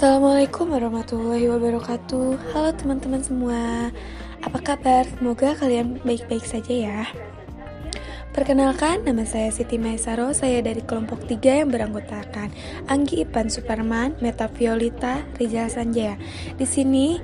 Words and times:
Assalamualaikum 0.00 0.72
warahmatullahi 0.72 1.44
wabarakatuh. 1.52 2.56
Halo 2.56 2.72
teman-teman 2.72 3.20
semua. 3.20 3.92
Apa 4.40 4.72
kabar? 4.72 5.04
Semoga 5.04 5.52
kalian 5.52 6.00
baik-baik 6.00 6.40
saja 6.40 6.72
ya. 6.72 7.00
Perkenalkan, 8.32 9.04
nama 9.04 9.28
saya 9.28 9.52
Siti 9.52 9.76
Maesaro. 9.76 10.32
Saya 10.32 10.64
dari 10.64 10.80
kelompok 10.80 11.28
3 11.28 11.60
yang 11.60 11.68
beranggotakan. 11.68 12.48
Anggi 12.88 13.20
Ipan 13.20 13.52
Superman, 13.52 14.16
Meta 14.24 14.48
Violita, 14.48 15.20
Rizal 15.36 15.68
Sanjaya. 15.68 16.16
Di 16.56 16.64
sini 16.64 17.20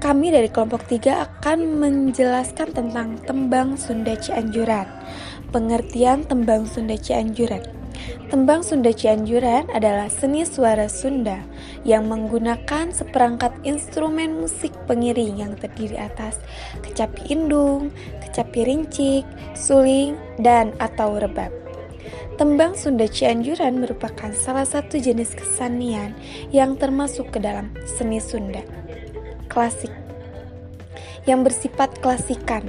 kami 0.00 0.32
dari 0.32 0.48
kelompok 0.48 0.88
3 0.88 1.28
akan 1.28 1.76
menjelaskan 1.76 2.72
tentang 2.72 3.20
tembang 3.28 3.76
Sunda 3.76 4.16
Cianjuran. 4.16 4.88
Pengertian 5.52 6.24
tembang 6.24 6.64
Sunda 6.64 6.96
Cianjuran 6.96 7.79
Tembang 8.30 8.62
Sunda 8.62 8.94
Cianjuran 8.94 9.66
adalah 9.74 10.06
seni 10.06 10.46
suara 10.46 10.86
Sunda 10.86 11.42
yang 11.82 12.06
menggunakan 12.06 12.94
seperangkat 12.94 13.50
instrumen 13.66 14.38
musik 14.38 14.70
pengiring 14.86 15.42
yang 15.42 15.52
terdiri 15.58 15.98
atas 15.98 16.38
kecapi 16.86 17.34
indung, 17.34 17.90
kecapi 18.22 18.62
rincik, 18.62 19.26
suling, 19.58 20.14
dan 20.38 20.70
atau 20.78 21.18
rebab. 21.18 21.50
Tembang 22.38 22.72
Sunda 22.78 23.04
Cianjuran 23.04 23.82
merupakan 23.84 24.32
salah 24.32 24.64
satu 24.64 24.96
jenis 24.96 25.36
kesenian 25.36 26.16
yang 26.54 26.78
termasuk 26.78 27.34
ke 27.34 27.38
dalam 27.42 27.74
seni 27.84 28.16
Sunda. 28.16 28.64
Klasik 29.50 29.92
yang 31.28 31.44
bersifat 31.44 32.00
klasikan. 32.00 32.64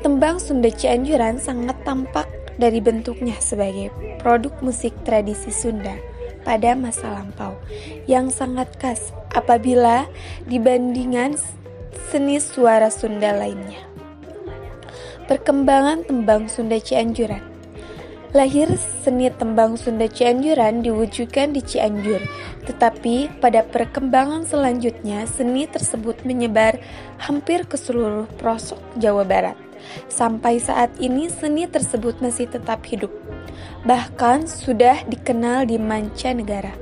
Tembang 0.00 0.40
Sunda 0.40 0.70
Cianjuran 0.72 1.36
sangat 1.36 1.76
tampak 1.84 2.24
dari 2.56 2.80
bentuknya 2.80 3.36
sebagai 3.40 3.92
produk 4.20 4.52
musik 4.64 4.92
tradisi 5.04 5.52
Sunda 5.52 5.96
pada 6.44 6.76
masa 6.76 7.12
lampau 7.12 7.56
yang 8.10 8.28
sangat 8.32 8.70
khas 8.80 9.12
apabila 9.34 10.06
dibandingkan 10.46 11.36
seni 12.12 12.38
suara 12.38 12.92
Sunda 12.92 13.34
lainnya. 13.34 13.82
Perkembangan 15.26 16.06
tembang 16.06 16.46
Sunda 16.46 16.78
Cianjuran 16.78 17.56
Lahir 18.36 18.68
seni 19.00 19.32
tembang 19.32 19.80
Sunda 19.80 20.12
Cianjuran 20.12 20.84
diwujudkan 20.84 21.56
di 21.56 21.64
Cianjur, 21.64 22.20
tetapi 22.68 23.32
pada 23.40 23.64
perkembangan 23.64 24.44
selanjutnya 24.44 25.24
seni 25.24 25.64
tersebut 25.64 26.20
menyebar 26.28 26.76
hampir 27.16 27.64
ke 27.64 27.80
seluruh 27.80 28.28
pelosok 28.36 28.76
Jawa 29.00 29.24
Barat. 29.24 29.65
Sampai 30.06 30.58
saat 30.58 30.94
ini 31.00 31.28
seni 31.30 31.68
tersebut 31.68 32.18
masih 32.20 32.48
tetap 32.48 32.84
hidup. 32.86 33.12
Bahkan 33.86 34.50
sudah 34.50 35.06
dikenal 35.06 35.70
di 35.70 35.78
mancanegara. 35.78 36.74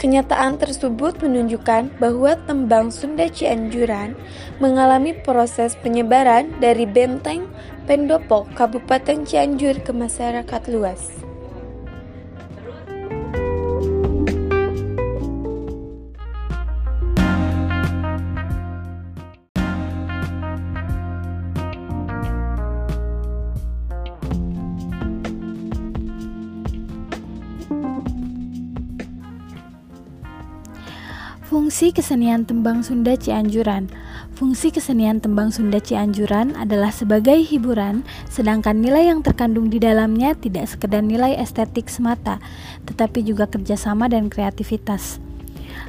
Kenyataan 0.00 0.56
tersebut 0.56 1.20
menunjukkan 1.20 2.00
bahwa 2.00 2.32
tembang 2.48 2.88
Sunda 2.88 3.28
Cianjuran 3.28 4.16
mengalami 4.56 5.12
proses 5.12 5.76
penyebaran 5.76 6.56
dari 6.56 6.88
benteng 6.88 7.44
Pendopo, 7.84 8.48
Kabupaten 8.56 9.28
Cianjur 9.28 9.76
ke 9.84 9.92
masyarakat 9.92 10.62
luas. 10.72 11.29
Fungsi 31.50 31.90
kesenian 31.90 32.46
tembang 32.46 32.78
Sunda 32.86 33.18
Cianjuran 33.18 33.90
Fungsi 34.38 34.70
kesenian 34.70 35.18
tembang 35.18 35.50
Sunda 35.50 35.82
Cianjuran 35.82 36.54
adalah 36.54 36.94
sebagai 36.94 37.42
hiburan, 37.42 38.06
sedangkan 38.30 38.78
nilai 38.78 39.10
yang 39.10 39.18
terkandung 39.26 39.66
di 39.66 39.82
dalamnya 39.82 40.38
tidak 40.38 40.70
sekedar 40.70 41.02
nilai 41.02 41.34
estetik 41.34 41.90
semata, 41.90 42.38
tetapi 42.86 43.26
juga 43.26 43.50
kerjasama 43.50 44.06
dan 44.06 44.30
kreativitas. 44.30 45.18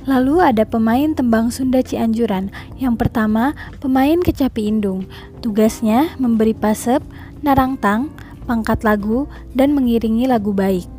Lalu 0.10 0.42
ada 0.42 0.66
pemain 0.66 1.14
tembang 1.14 1.54
Sunda 1.54 1.86
Cianjuran. 1.86 2.50
Yang 2.82 2.98
pertama, 2.98 3.54
pemain 3.78 4.18
kecapi 4.18 4.66
indung. 4.66 5.06
Tugasnya 5.46 6.18
memberi 6.18 6.58
pasep, 6.58 7.06
narangtang, 7.46 8.10
pangkat 8.50 8.82
lagu, 8.82 9.30
dan 9.54 9.78
mengiringi 9.78 10.26
lagu 10.26 10.58
baik. 10.58 10.90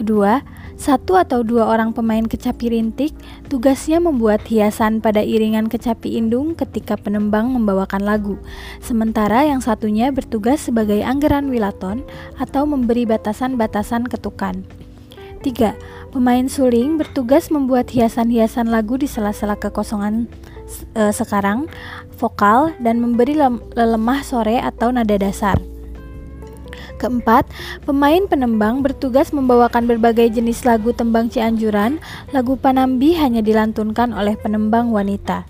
Kedua, 0.00 0.40
satu 0.78 1.18
atau 1.18 1.42
dua 1.42 1.66
orang 1.66 1.90
pemain 1.90 2.22
kecapi 2.22 2.70
rintik 2.70 3.10
tugasnya 3.50 3.98
membuat 3.98 4.46
hiasan 4.46 5.02
pada 5.02 5.18
iringan 5.18 5.66
kecapi 5.66 6.14
indung 6.14 6.54
ketika 6.54 6.94
penembang 6.94 7.50
membawakan 7.50 8.06
lagu, 8.06 8.38
sementara 8.78 9.42
yang 9.42 9.58
satunya 9.58 10.14
bertugas 10.14 10.70
sebagai 10.70 11.02
anggaran 11.02 11.50
wilaton 11.50 12.06
atau 12.38 12.62
memberi 12.62 13.10
batasan-batasan 13.10 14.06
ketukan. 14.06 14.62
3. 15.42 15.74
Pemain 16.14 16.46
suling 16.46 16.98
bertugas 16.98 17.50
membuat 17.50 17.90
hiasan-hiasan 17.90 18.70
lagu 18.70 18.98
di 18.98 19.10
sela-sela 19.10 19.58
kekosongan 19.58 20.26
e, 20.94 21.02
sekarang, 21.14 21.70
vokal, 22.18 22.74
dan 22.82 22.98
memberi 23.02 23.38
lelemah 23.74 24.20
sore 24.26 24.58
atau 24.58 24.90
nada 24.90 25.14
dasar. 25.14 25.58
Keempat, 26.98 27.46
pemain 27.86 28.26
penembang 28.26 28.82
bertugas 28.82 29.30
membawakan 29.30 29.86
berbagai 29.86 30.34
jenis 30.34 30.66
lagu 30.66 30.90
tembang 30.90 31.30
Cianjuran. 31.30 32.02
Lagu 32.34 32.58
Panambi 32.58 33.14
hanya 33.14 33.38
dilantunkan 33.38 34.10
oleh 34.10 34.34
penembang 34.34 34.90
wanita. 34.90 35.46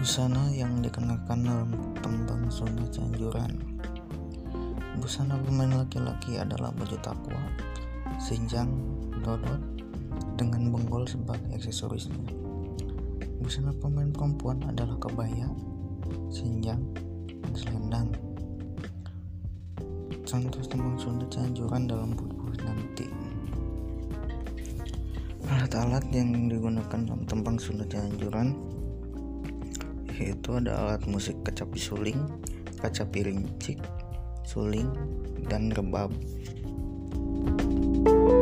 Busana 0.00 0.48
yang 0.56 0.80
dikenakan 0.80 1.44
dalam 1.44 1.76
tembang 2.00 2.48
Sunda 2.48 2.88
Cianjuran 2.88 3.52
Busana 4.96 5.36
pemain 5.44 5.68
laki-laki 5.68 6.40
adalah 6.40 6.72
baju 6.72 6.96
takwa, 7.04 7.36
sinjang, 8.16 8.72
dodot, 9.20 9.60
dengan 10.40 10.72
benggol 10.72 11.04
sebagai 11.04 11.52
aksesorisnya. 11.52 12.16
Busana 13.44 13.76
pemain 13.76 14.08
perempuan 14.08 14.64
adalah 14.64 14.96
kebaya, 14.96 15.52
sinjang, 16.32 16.80
dan 17.28 17.52
selendang. 17.52 18.08
Contoh 20.24 20.64
tembang 20.64 20.96
Sunda 20.96 21.28
Cianjuran 21.28 21.84
dalam 21.84 22.16
buku 22.16 22.56
nanti. 22.64 23.04
Alat-alat 25.44 26.08
yang 26.08 26.48
digunakan 26.48 27.04
dalam 27.04 27.28
tembang 27.28 27.60
Sunda 27.60 27.84
Cianjuran 27.84 28.80
itu 30.20 30.60
ada 30.60 30.76
alat 30.76 31.02
musik 31.08 31.40
kecapi 31.42 31.80
suling, 31.80 32.20
kecapi 32.84 33.24
rincik, 33.24 33.80
suling, 34.44 34.92
dan 35.48 35.72
rebab. 35.72 36.12
thank 38.00 38.30
you 38.30 38.39